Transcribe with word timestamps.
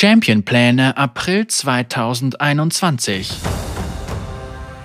Championpläne 0.00 0.96
April 0.96 1.48
2021 1.48 3.32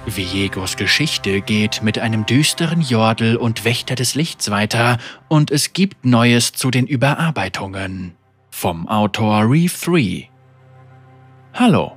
Viegos 0.08 0.76
Geschichte 0.76 1.42
geht 1.42 1.84
mit 1.84 2.00
einem 2.00 2.26
düsteren 2.26 2.82
Jordel 2.82 3.36
und 3.36 3.64
Wächter 3.64 3.94
des 3.94 4.16
Lichts 4.16 4.50
weiter 4.50 4.98
und 5.28 5.52
es 5.52 5.74
gibt 5.74 6.04
Neues 6.04 6.54
zu 6.54 6.72
den 6.72 6.88
Überarbeitungen. 6.88 8.16
Vom 8.50 8.88
Autor 8.88 9.44
Reef 9.48 9.80
3 9.84 10.32
Hallo. 11.54 11.96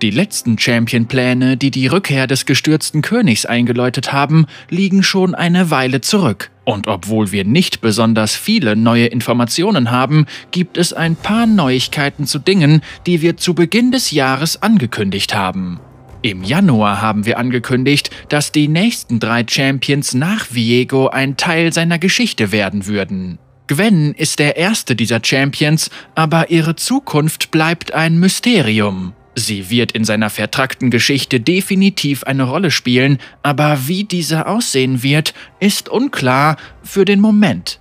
Die 0.00 0.10
letzten 0.10 0.56
Champion-Pläne, 0.56 1.56
die 1.56 1.72
die 1.72 1.88
Rückkehr 1.88 2.28
des 2.28 2.46
gestürzten 2.46 3.02
Königs 3.02 3.44
eingeläutet 3.44 4.12
haben, 4.12 4.46
liegen 4.70 5.02
schon 5.02 5.34
eine 5.34 5.72
Weile 5.72 6.00
zurück. 6.00 6.51
Und 6.64 6.86
obwohl 6.86 7.32
wir 7.32 7.44
nicht 7.44 7.80
besonders 7.80 8.36
viele 8.36 8.76
neue 8.76 9.06
Informationen 9.06 9.90
haben, 9.90 10.26
gibt 10.52 10.76
es 10.76 10.92
ein 10.92 11.16
paar 11.16 11.46
Neuigkeiten 11.46 12.26
zu 12.26 12.38
Dingen, 12.38 12.82
die 13.06 13.20
wir 13.20 13.36
zu 13.36 13.54
Beginn 13.54 13.90
des 13.90 14.12
Jahres 14.12 14.62
angekündigt 14.62 15.34
haben. 15.34 15.80
Im 16.22 16.44
Januar 16.44 17.02
haben 17.02 17.26
wir 17.26 17.38
angekündigt, 17.38 18.10
dass 18.28 18.52
die 18.52 18.68
nächsten 18.68 19.18
drei 19.18 19.44
Champions 19.48 20.14
nach 20.14 20.46
Viego 20.52 21.08
ein 21.08 21.36
Teil 21.36 21.72
seiner 21.72 21.98
Geschichte 21.98 22.52
werden 22.52 22.86
würden. 22.86 23.38
Gwen 23.66 24.12
ist 24.12 24.38
der 24.38 24.56
erste 24.56 24.94
dieser 24.94 25.20
Champions, 25.24 25.90
aber 26.14 26.50
ihre 26.50 26.76
Zukunft 26.76 27.50
bleibt 27.50 27.92
ein 27.92 28.18
Mysterium. 28.20 29.14
Sie 29.34 29.70
wird 29.70 29.92
in 29.92 30.04
seiner 30.04 30.30
vertrackten 30.30 30.90
Geschichte 30.90 31.40
definitiv 31.40 32.24
eine 32.24 32.44
Rolle 32.44 32.70
spielen, 32.70 33.18
aber 33.42 33.86
wie 33.86 34.04
diese 34.04 34.46
aussehen 34.46 35.02
wird, 35.02 35.32
ist 35.58 35.88
unklar 35.88 36.56
für 36.82 37.04
den 37.04 37.20
Moment. 37.20 37.80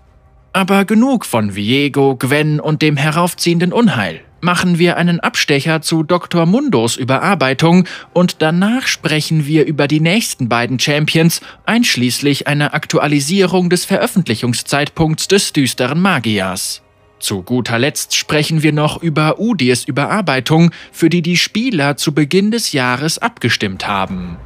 Aber 0.53 0.85
genug 0.85 1.25
von 1.25 1.55
Viego, 1.55 2.15
Gwen 2.15 2.59
und 2.59 2.81
dem 2.81 2.97
heraufziehenden 2.97 3.73
Unheil. 3.73 4.21
Machen 4.43 4.79
wir 4.79 4.97
einen 4.97 5.19
Abstecher 5.19 5.81
zu 5.81 6.01
Dr. 6.01 6.47
Mundos 6.47 6.97
Überarbeitung 6.97 7.87
und 8.11 8.41
danach 8.41 8.87
sprechen 8.87 9.45
wir 9.45 9.65
über 9.65 9.87
die 9.87 9.99
nächsten 9.99 10.49
beiden 10.49 10.79
Champions, 10.79 11.41
einschließlich 11.65 12.47
einer 12.47 12.73
Aktualisierung 12.73 13.69
des 13.69 13.85
Veröffentlichungszeitpunkts 13.85 15.27
des 15.27 15.53
düsteren 15.53 16.01
Magiers. 16.01 16.81
Zu 17.21 17.43
guter 17.43 17.77
Letzt 17.77 18.15
sprechen 18.15 18.63
wir 18.63 18.73
noch 18.73 19.01
über 19.01 19.39
Udis 19.39 19.85
Überarbeitung, 19.85 20.71
für 20.91 21.09
die 21.09 21.21
die 21.21 21.37
Spieler 21.37 21.95
zu 21.95 22.13
Beginn 22.13 22.49
des 22.49 22.71
Jahres 22.71 23.19
abgestimmt 23.19 23.87
haben. 23.87 24.37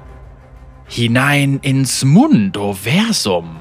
Hinein 0.88 1.60
ins 1.62 2.04
Mundoversum. 2.04 3.56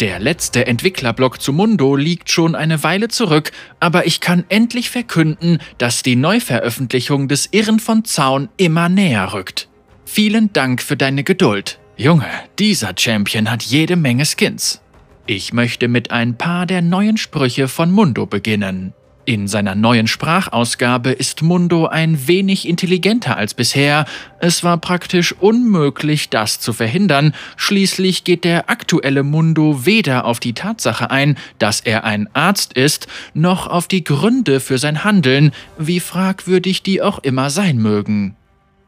Der 0.00 0.18
letzte 0.18 0.66
Entwicklerblock 0.66 1.40
zu 1.40 1.52
Mundo 1.52 1.96
liegt 1.96 2.30
schon 2.30 2.54
eine 2.54 2.82
Weile 2.82 3.08
zurück, 3.08 3.50
aber 3.80 4.06
ich 4.06 4.20
kann 4.20 4.44
endlich 4.48 4.90
verkünden, 4.90 5.58
dass 5.78 6.02
die 6.02 6.16
Neuveröffentlichung 6.16 7.28
des 7.28 7.48
Irren 7.52 7.80
von 7.80 8.04
Zaun 8.04 8.48
immer 8.56 8.88
näher 8.88 9.32
rückt. 9.32 9.68
Vielen 10.04 10.52
Dank 10.52 10.82
für 10.82 10.96
deine 10.96 11.24
Geduld. 11.24 11.78
Junge, 11.96 12.28
dieser 12.58 12.94
Champion 12.96 13.50
hat 13.50 13.62
jede 13.62 13.96
Menge 13.96 14.24
Skins. 14.24 14.80
Ich 15.30 15.52
möchte 15.52 15.88
mit 15.88 16.10
ein 16.10 16.38
paar 16.38 16.64
der 16.64 16.80
neuen 16.80 17.18
Sprüche 17.18 17.68
von 17.68 17.92
Mundo 17.92 18.24
beginnen. 18.24 18.94
In 19.26 19.46
seiner 19.46 19.74
neuen 19.74 20.06
Sprachausgabe 20.06 21.10
ist 21.10 21.42
Mundo 21.42 21.84
ein 21.84 22.26
wenig 22.26 22.66
intelligenter 22.66 23.36
als 23.36 23.52
bisher. 23.52 24.06
Es 24.40 24.64
war 24.64 24.78
praktisch 24.78 25.34
unmöglich, 25.34 26.30
das 26.30 26.60
zu 26.60 26.72
verhindern. 26.72 27.34
Schließlich 27.58 28.24
geht 28.24 28.44
der 28.44 28.70
aktuelle 28.70 29.22
Mundo 29.22 29.84
weder 29.84 30.24
auf 30.24 30.40
die 30.40 30.54
Tatsache 30.54 31.10
ein, 31.10 31.36
dass 31.58 31.80
er 31.80 32.04
ein 32.04 32.30
Arzt 32.32 32.72
ist, 32.72 33.06
noch 33.34 33.66
auf 33.66 33.86
die 33.86 34.04
Gründe 34.04 34.60
für 34.60 34.78
sein 34.78 35.04
Handeln, 35.04 35.52
wie 35.76 36.00
fragwürdig 36.00 36.82
die 36.82 37.02
auch 37.02 37.18
immer 37.18 37.50
sein 37.50 37.76
mögen. 37.76 38.34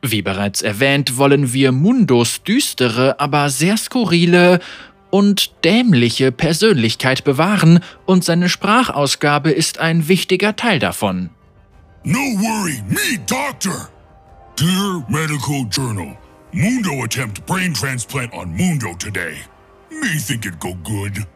Wie 0.00 0.22
bereits 0.22 0.62
erwähnt, 0.62 1.18
wollen 1.18 1.52
wir 1.52 1.70
Mundos 1.72 2.42
düstere, 2.42 3.20
aber 3.20 3.50
sehr 3.50 3.76
skurrile 3.76 4.60
und 5.10 5.64
dämliche 5.64 6.32
Persönlichkeit 6.32 7.24
bewahren 7.24 7.80
und 8.06 8.24
seine 8.24 8.48
Sprachausgabe 8.48 9.50
ist 9.50 9.78
ein 9.78 10.08
wichtiger 10.08 10.56
Teil 10.56 10.78
davon. 10.78 11.30
No 12.04 12.18
worry, 12.18 12.82
me 12.88 13.18
doctor. 13.26 13.88
Dear 14.58 15.04
Medical 15.08 15.66
Journal, 15.70 16.16
Mundo 16.52 17.04
attempt 17.04 17.44
brain 17.46 17.74
transplant 17.74 18.32
on 18.32 18.54
Mundo 18.56 18.94
today. 18.98 19.34
Me 19.90 20.18
think 20.18 20.46
it 20.46 20.58
go 20.60 20.74
good. 20.82 21.26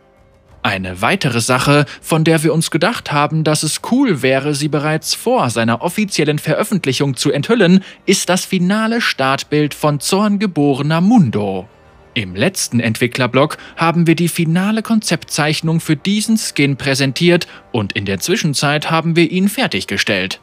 Eine 0.63 1.03
weitere 1.03 1.43
Sache, 1.43 1.85
von 2.01 2.25
der 2.25 2.43
wir 2.43 2.55
uns 2.55 2.71
gedacht 2.71 3.13
haben, 3.13 3.45
dass 3.45 3.63
es 3.63 3.83
cool 3.91 4.23
wäre, 4.23 4.55
sie 4.55 4.69
bereits 4.69 5.15
vor 5.15 5.51
seiner 5.51 5.83
offiziellen 5.83 6.39
Veröffentlichung 6.39 7.17
zu 7.17 7.31
enthüllen, 7.31 7.85
ist 8.07 8.31
das 8.31 8.47
finale 8.47 9.03
Startbild 9.03 9.75
von 9.75 10.01
Zorngeborener 10.01 11.03
Mundo. 11.03 11.69
Im 12.15 12.37
letzten 12.37 12.79
Entwicklerblock 12.79 13.59
haben 13.77 14.07
wir 14.07 14.15
die 14.15 14.29
finale 14.29 14.83
Konzeptzeichnung 14.83 15.81
für 15.81 15.97
diesen 15.97 16.39
Skin 16.39 16.77
präsentiert 16.77 17.49
und 17.73 17.93
in 17.93 18.05
der 18.05 18.21
Zwischenzeit 18.21 18.89
haben 18.89 19.17
wir 19.17 19.31
ihn 19.31 19.49
fertiggestellt. 19.49 20.41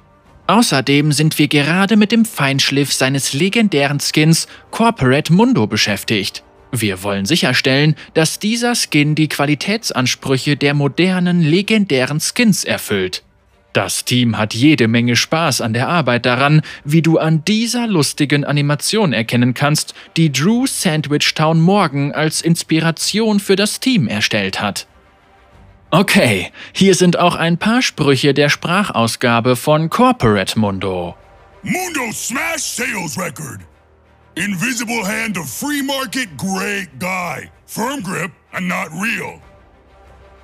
Außerdem 0.47 1.13
sind 1.13 1.39
wir 1.39 1.47
gerade 1.47 1.95
mit 1.95 2.11
dem 2.11 2.25
Feinschliff 2.25 2.91
seines 2.91 3.31
legendären 3.31 4.01
Skins 4.01 4.47
Corporate 4.69 5.31
Mundo 5.31 5.65
beschäftigt. 5.65 6.43
Wir 6.73 7.03
wollen 7.03 7.25
sicherstellen, 7.25 7.95
dass 8.15 8.39
dieser 8.39 8.75
Skin 8.75 9.15
die 9.15 9.29
Qualitätsansprüche 9.29 10.57
der 10.57 10.73
modernen 10.73 11.41
legendären 11.41 12.19
Skins 12.19 12.65
erfüllt. 12.65 13.23
Das 13.73 14.03
Team 14.03 14.37
hat 14.37 14.53
jede 14.53 14.87
Menge 14.87 15.15
Spaß 15.15 15.61
an 15.61 15.73
der 15.73 15.87
Arbeit 15.87 16.25
daran, 16.25 16.61
wie 16.83 17.01
du 17.01 17.17
an 17.17 17.45
dieser 17.45 17.87
lustigen 17.87 18.43
Animation 18.43 19.13
erkennen 19.13 19.53
kannst, 19.53 19.93
die 20.17 20.31
Drew 20.31 20.67
Sandwich 20.67 21.33
Town 21.35 21.61
Morgan 21.61 22.11
als 22.11 22.41
Inspiration 22.41 23.39
für 23.39 23.55
das 23.55 23.79
Team 23.79 24.07
erstellt 24.07 24.61
hat. 24.61 24.87
Okay, 25.89 26.51
hier 26.73 26.95
sind 26.95 27.17
auch 27.17 27.35
ein 27.35 27.57
paar 27.57 27.81
Sprüche 27.81 28.33
der 28.33 28.49
Sprachausgabe 28.49 29.55
von 29.55 29.89
Corporate 29.89 30.57
Mundo. 30.57 31.15
Mundo 31.63 32.11
smash 32.13 32.61
sales 32.61 33.17
record. 33.17 33.59
Invisible 34.35 35.05
hand 35.05 35.37
of 35.37 35.49
free 35.49 35.81
market 35.81 36.29
great 36.37 36.87
guy. 36.99 37.49
Firm 37.65 38.01
grip 38.01 38.31
and 38.53 38.67
not 38.67 38.87
real. 38.93 39.41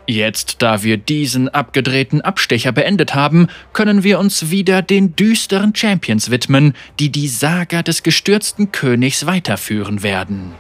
Jetzt, 0.09 0.61
da 0.61 0.83
wir 0.83 0.95
diesen 0.95 1.49
abgedrehten 1.49 2.21
Abstecher 2.21 2.71
beendet 2.71 3.13
haben, 3.13 3.47
können 3.73 4.03
wir 4.03 4.19
uns 4.19 4.49
wieder 4.49 4.81
den 4.81 5.17
düsteren 5.17 5.75
Champions 5.75 6.31
widmen, 6.31 6.73
die 6.97 7.11
die 7.11 7.27
Saga 7.27 7.83
des 7.83 8.03
gestürzten 8.03 8.71
Königs 8.71 9.25
weiterführen 9.25 10.03
werden. 10.03 10.53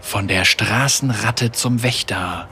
Von 0.00 0.26
der 0.26 0.46
Straßenratte 0.46 1.52
zum 1.52 1.82
Wächter. 1.82 2.48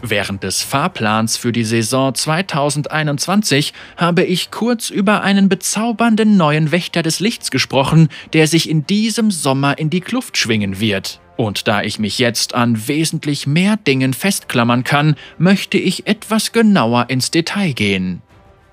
Während 0.00 0.42
des 0.42 0.62
Fahrplans 0.62 1.36
für 1.36 1.52
die 1.52 1.64
Saison 1.64 2.14
2021 2.14 3.74
habe 3.98 4.24
ich 4.24 4.50
kurz 4.50 4.88
über 4.88 5.22
einen 5.22 5.50
bezaubernden 5.50 6.38
neuen 6.38 6.72
Wächter 6.72 7.02
des 7.02 7.20
Lichts 7.20 7.50
gesprochen, 7.50 8.08
der 8.32 8.46
sich 8.46 8.68
in 8.68 8.86
diesem 8.86 9.30
Sommer 9.30 9.78
in 9.78 9.90
die 9.90 10.00
Kluft 10.00 10.38
schwingen 10.38 10.80
wird. 10.80 11.20
Und 11.36 11.68
da 11.68 11.82
ich 11.82 11.98
mich 11.98 12.18
jetzt 12.18 12.54
an 12.54 12.88
wesentlich 12.88 13.46
mehr 13.46 13.76
Dingen 13.76 14.14
festklammern 14.14 14.84
kann, 14.84 15.16
möchte 15.38 15.78
ich 15.78 16.06
etwas 16.06 16.52
genauer 16.52 17.10
ins 17.10 17.30
Detail 17.30 17.72
gehen. 17.72 18.22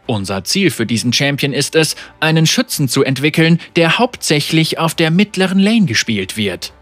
Unser 0.06 0.44
Ziel 0.44 0.70
für 0.70 0.86
diesen 0.86 1.14
Champion 1.14 1.54
ist 1.54 1.76
es, 1.76 1.96
einen 2.20 2.46
Schützen 2.46 2.90
zu 2.90 3.04
entwickeln, 3.04 3.60
der 3.76 4.00
hauptsächlich 4.00 4.78
auf 4.78 4.96
der 4.96 5.12
mittleren 5.12 5.60
Lane 5.60 5.86
gespielt 5.86 6.36
wird. 6.36 6.74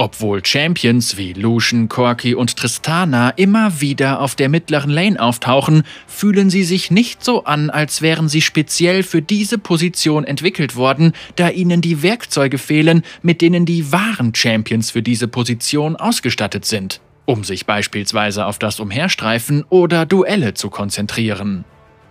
Obwohl 0.00 0.42
Champions 0.42 1.18
wie 1.18 1.34
Lucian, 1.34 1.90
Corky 1.90 2.34
und 2.34 2.56
Tristana 2.56 3.28
immer 3.36 3.82
wieder 3.82 4.22
auf 4.22 4.34
der 4.34 4.48
mittleren 4.48 4.88
Lane 4.88 5.20
auftauchen, 5.20 5.82
fühlen 6.06 6.48
sie 6.48 6.64
sich 6.64 6.90
nicht 6.90 7.22
so 7.22 7.44
an, 7.44 7.68
als 7.68 8.00
wären 8.00 8.26
sie 8.26 8.40
speziell 8.40 9.02
für 9.02 9.20
diese 9.20 9.58
Position 9.58 10.24
entwickelt 10.24 10.74
worden, 10.74 11.12
da 11.36 11.50
ihnen 11.50 11.82
die 11.82 12.02
Werkzeuge 12.02 12.56
fehlen, 12.56 13.02
mit 13.20 13.42
denen 13.42 13.66
die 13.66 13.92
wahren 13.92 14.34
Champions 14.34 14.90
für 14.90 15.02
diese 15.02 15.28
Position 15.28 15.96
ausgestattet 15.96 16.64
sind, 16.64 17.02
um 17.26 17.44
sich 17.44 17.66
beispielsweise 17.66 18.46
auf 18.46 18.58
das 18.58 18.80
Umherstreifen 18.80 19.66
oder 19.68 20.06
Duelle 20.06 20.54
zu 20.54 20.70
konzentrieren. 20.70 21.66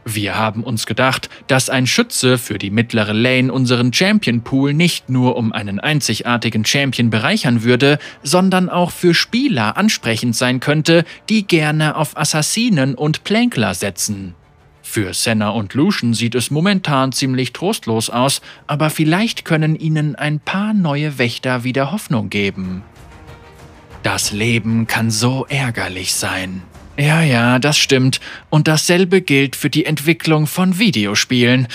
Wir 0.05 0.37
haben 0.37 0.63
uns 0.63 0.85
gedacht, 0.85 1.29
dass 1.47 1.69
ein 1.69 1.85
Schütze 1.85 2.37
für 2.37 2.57
die 2.57 2.71
mittlere 2.71 3.13
Lane 3.13 3.51
unseren 3.51 3.93
Champion 3.93 4.41
Pool 4.41 4.73
nicht 4.73 5.09
nur 5.09 5.35
um 5.35 5.51
einen 5.51 5.79
einzigartigen 5.79 6.65
Champion 6.65 7.09
bereichern 7.09 7.63
würde, 7.63 7.99
sondern 8.23 8.69
auch 8.69 8.91
für 8.91 9.13
Spieler 9.13 9.77
ansprechend 9.77 10.35
sein 10.35 10.59
könnte, 10.59 11.05
die 11.29 11.45
gerne 11.45 11.95
auf 11.95 12.17
Assassinen 12.17 12.95
und 12.95 13.23
Plänkler 13.23 13.73
setzen. 13.73 14.35
Für 14.81 15.13
Senna 15.13 15.49
und 15.49 15.75
Lucian 15.75 16.15
sieht 16.15 16.33
es 16.33 16.49
momentan 16.49 17.11
ziemlich 17.11 17.53
trostlos 17.53 18.09
aus, 18.09 18.41
aber 18.65 18.89
vielleicht 18.89 19.45
können 19.45 19.75
ihnen 19.75 20.15
ein 20.15 20.39
paar 20.39 20.73
neue 20.73 21.19
Wächter 21.19 21.63
wieder 21.63 21.91
Hoffnung 21.91 22.31
geben. 22.31 22.81
Das 24.01 24.31
Leben 24.31 24.87
kann 24.87 25.11
so 25.11 25.45
ärgerlich 25.47 26.15
sein. 26.15 26.63
Ja, 26.99 27.21
ja, 27.21 27.59
das 27.59 27.77
stimmt. 27.77 28.19
Und 28.49 28.67
dasselbe 28.67 29.21
gilt 29.21 29.55
für 29.55 29.69
die 29.69 29.85
Entwicklung 29.85 30.47
von 30.47 30.79
Videospielen. 30.79 31.69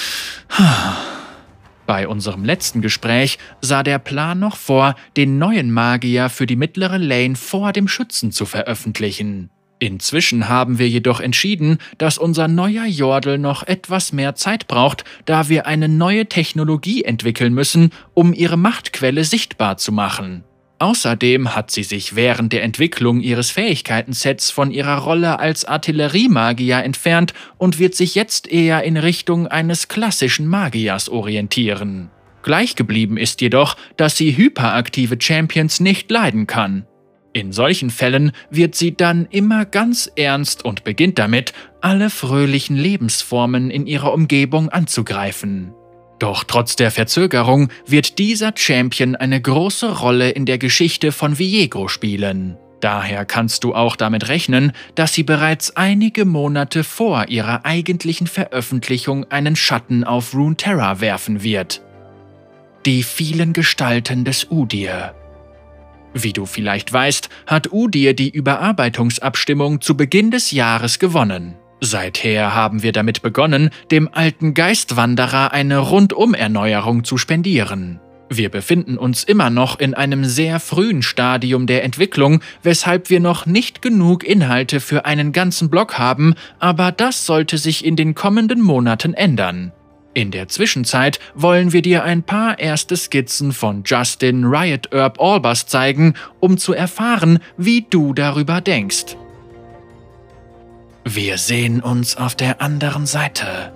Bei 1.87 2.07
unserem 2.07 2.45
letzten 2.45 2.83
Gespräch 2.83 3.39
sah 3.63 3.83
der 3.83 3.99
Plan 3.99 4.39
noch 4.39 4.57
vor, 4.57 4.97
den 5.17 5.39
neuen 5.39 5.71
Magier 5.71 6.29
für 6.29 6.45
die 6.45 6.57
mittlere 6.57 6.99
Lane 6.99 7.37
vor 7.37 7.73
dem 7.73 7.89
Schützen 7.89 8.33
zu 8.33 8.45
veröffentlichen. 8.45 9.49
Inzwischen 9.79 10.51
haben 10.51 10.79
wir 10.79 10.91
jedoch 10.91 11.21
entschieden, 11.21 11.79
dass 11.97 12.19
unser 12.19 12.47
neuer 12.47 12.85
Jordel 12.85 13.39
noch 13.39 13.63
etwas 13.63 14.13
mehr 14.13 14.35
Zeit 14.35 14.69
braucht, 14.69 15.05
da 15.25 15.49
wir 15.49 15.67
eine 15.67 15.89
neue 15.89 16.27
Technologie 16.27 17.03
entwickeln 17.03 17.55
müssen, 17.55 17.93
um 18.13 18.35
ihre 18.35 18.59
Machtquelle 18.59 19.25
sichtbar 19.25 19.79
zu 19.79 19.91
machen. 19.91 20.45
Außerdem 20.85 21.57
hat 21.57 21.71
sie 21.71 21.83
sich 21.83 22.15
während 22.15 22.53
der 22.53 22.63
Entwicklung 22.63 23.23
ihres 23.23 23.51
Fähigkeitensets 23.51 24.51
von 24.51 24.71
ihrer 24.71 24.99
Rolle 24.99 25.39
als 25.39 25.65
Artilleriemagier 25.65 26.85
entfernt 26.85 27.33
und 27.57 27.79
wird 27.79 27.95
sich 27.95 28.15
jetzt 28.15 28.47
eher 28.47 28.83
in 28.83 28.99
Richtung 28.99 29.47
eines 29.47 29.89
klassischen 29.89 30.47
Magiers 30.47 31.09
orientieren. 31.09 32.11
Gleichgeblieben 32.43 33.17
ist 33.17 33.41
jedoch, 33.41 33.79
dass 33.97 34.19
sie 34.19 34.37
hyperaktive 34.37 35.17
Champions 35.19 35.81
nicht 35.81 36.11
leiden 36.11 36.47
kann. 36.47 36.87
In 37.33 37.53
solchen 37.53 37.89
Fällen 37.89 38.33
wird 38.51 38.75
sie 38.75 38.95
dann 38.95 39.27
immer 39.31 39.65
ganz 39.65 40.13
ernst 40.17 40.67
und 40.67 40.85
beginnt 40.85 41.19
damit, 41.19 41.55
alle 41.81 42.11
fröhlichen 42.11 42.77
Lebensformen 42.77 43.71
in 43.71 43.87
ihrer 43.87 44.13
Umgebung 44.13 44.69
anzugreifen. 44.69 45.73
Doch 46.25 46.43
trotz 46.43 46.75
der 46.75 46.91
Verzögerung 46.91 47.69
wird 47.87 48.19
dieser 48.19 48.53
Champion 48.57 49.15
eine 49.15 49.43
große 49.43 49.99
Rolle 49.99 50.31
in 50.31 50.47
der 50.47 50.57
Geschichte 50.57 51.13
von 51.13 51.39
Viego 51.39 51.87
spielen. 51.87 52.57
Daher 52.81 53.27
kannst 53.27 53.63
du 53.63 53.75
auch 53.75 53.95
damit 53.95 54.29
rechnen, 54.29 54.73
dass 54.95 55.13
sie 55.13 55.23
bereits 55.23 55.77
einige 55.77 56.25
Monate 56.25 56.83
vor 56.83 57.29
ihrer 57.29 57.67
eigentlichen 57.67 58.27
Veröffentlichung 58.27 59.31
einen 59.31 59.55
Schatten 59.55 60.03
auf 60.03 60.33
Runeterra 60.33 61.03
werfen 61.03 61.43
wird. 61.43 61.83
Die 62.87 63.03
vielen 63.03 63.53
Gestalten 63.53 64.25
des 64.25 64.47
Udir 64.51 65.15
wie 66.17 66.33
du 66.33 66.47
vielleicht 66.47 66.93
weißt, 66.93 67.29
hat 67.49 67.73
Udir 67.73 68.15
die 68.15 68.31
Überarbeitungsabstimmung 68.31 69.81
zu 69.81 69.97
Beginn 69.97 70.31
des 70.31 70.53
Jahres 70.53 71.01
gewonnen. 71.01 71.57
Seither 71.85 72.55
haben 72.55 72.83
wir 72.83 72.93
damit 72.93 73.21
begonnen, 73.21 73.69
dem 73.91 74.09
alten 74.11 74.55
Geistwanderer 74.55 75.53
eine 75.53 75.79
Rundumerneuerung 75.79 77.05
zu 77.05 77.19
spendieren. 77.19 78.01
Wir 78.31 78.49
befinden 78.49 78.97
uns 78.97 79.23
immer 79.23 79.51
noch 79.51 79.79
in 79.79 79.93
einem 79.93 80.25
sehr 80.25 80.61
frühen 80.61 81.03
Stadium 81.03 81.67
der 81.67 81.85
Entwicklung, 81.85 82.41
weshalb 82.63 83.11
wir 83.11 83.21
noch 83.21 83.45
nicht 83.45 83.83
genug 83.83 84.25
Inhalte 84.25 84.81
für 84.81 85.05
einen 85.05 85.33
ganzen 85.33 85.69
Block 85.69 85.99
haben, 85.99 86.35
aber 86.59 86.91
das 86.91 87.27
sollte 87.27 87.59
sich 87.59 87.85
in 87.85 87.97
den 87.97 88.15
kommenden 88.15 88.63
Monaten 88.63 89.13
ändern. 89.13 89.71
In 90.15 90.31
der 90.31 90.49
Zwischenzeit 90.49 91.21
wollen 91.35 91.75
wir 91.75 91.83
dir 91.83 92.03
ein 92.03 92.23
paar 92.23 92.59
erste 92.59 92.97
Skizzen 92.97 93.53
von 93.53 93.83
Justin 93.85 94.45
Riot 94.45 94.91
Herb 94.91 95.21
Albers 95.21 95.67
zeigen, 95.67 96.15
um 96.41 96.57
zu 96.57 96.73
erfahren, 96.73 97.41
wie 97.59 97.85
du 97.91 98.15
darüber 98.15 98.63
denkst. 98.63 99.17
Wir 101.07 101.37
sehen 101.37 101.83
uns 101.83 102.17
auf 102.17 102.35
der 102.35 102.63
anderen 102.63 103.05
Seite. 103.05 103.73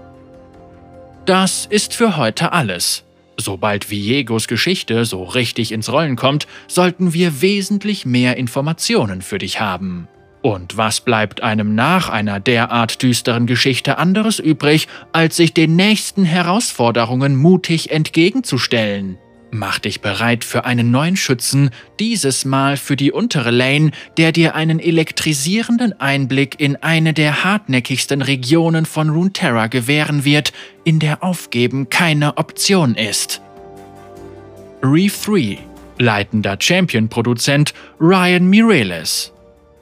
Das 1.26 1.66
ist 1.66 1.94
für 1.94 2.16
heute 2.16 2.52
alles. 2.52 3.04
Sobald 3.36 3.90
Viegos 3.90 4.48
Geschichte 4.48 5.04
so 5.04 5.24
richtig 5.24 5.70
ins 5.72 5.92
Rollen 5.92 6.16
kommt, 6.16 6.48
sollten 6.68 7.12
wir 7.12 7.42
wesentlich 7.42 8.06
mehr 8.06 8.38
Informationen 8.38 9.20
für 9.20 9.36
dich 9.36 9.60
haben. 9.60 10.08
Und 10.40 10.78
was 10.78 11.02
bleibt 11.02 11.42
einem 11.42 11.74
nach 11.74 12.08
einer 12.08 12.40
derart 12.40 13.02
düsteren 13.02 13.46
Geschichte 13.46 13.98
anderes 13.98 14.38
übrig, 14.38 14.88
als 15.12 15.36
sich 15.36 15.52
den 15.52 15.76
nächsten 15.76 16.24
Herausforderungen 16.24 17.36
mutig 17.36 17.90
entgegenzustellen? 17.90 19.18
Mach 19.50 19.78
dich 19.78 20.02
bereit 20.02 20.44
für 20.44 20.66
einen 20.66 20.90
neuen 20.90 21.16
Schützen, 21.16 21.70
dieses 21.98 22.44
Mal 22.44 22.76
für 22.76 22.96
die 22.96 23.12
untere 23.12 23.50
Lane, 23.50 23.92
der 24.18 24.30
dir 24.30 24.54
einen 24.54 24.78
elektrisierenden 24.78 25.98
Einblick 25.98 26.60
in 26.60 26.76
eine 26.76 27.14
der 27.14 27.44
hartnäckigsten 27.44 28.20
Regionen 28.20 28.84
von 28.84 29.08
Runeterra 29.08 29.68
gewähren 29.68 30.26
wird, 30.26 30.52
in 30.84 30.98
der 30.98 31.24
Aufgeben 31.24 31.88
keine 31.88 32.36
Option 32.36 32.94
ist. 32.94 33.40
Reef 34.82 35.24
3 35.24 35.58
Leitender 35.98 36.56
Champion-Produzent 36.60 37.72
Ryan 37.98 38.48
Mireles 38.48 39.32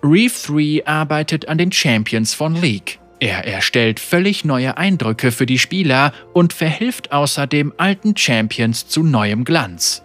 Reef 0.02 0.46
3 0.46 0.86
arbeitet 0.86 1.48
an 1.48 1.58
den 1.58 1.72
Champions 1.72 2.32
von 2.32 2.54
League. 2.54 3.00
Er 3.18 3.46
erstellt 3.46 3.98
völlig 3.98 4.44
neue 4.44 4.76
Eindrücke 4.76 5.32
für 5.32 5.46
die 5.46 5.58
Spieler 5.58 6.12
und 6.34 6.52
verhilft 6.52 7.12
außerdem 7.12 7.72
alten 7.78 8.16
Champions 8.16 8.88
zu 8.88 9.02
neuem 9.02 9.44
Glanz. 9.44 10.02